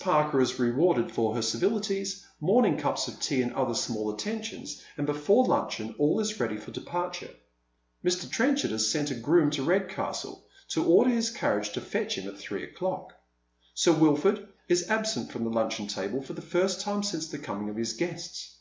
[0.00, 5.06] Parker is rewarded for her civilitiea, morning cups of tea and other small attentions, and
[5.06, 7.30] before luncheon all is ready for departure.
[8.04, 8.30] Mr.
[8.30, 12.36] Trenchard has sent a groom to Redcastle to order his carriage to fetch him at
[12.36, 13.14] three o'clock.
[13.72, 17.70] Sir Wilford is absent from the luncheon table for the first time since the coming
[17.70, 18.56] of his guests.